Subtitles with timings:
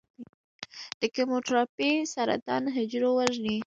[0.99, 3.57] د کیموتراپي سرطان حجرو وژني.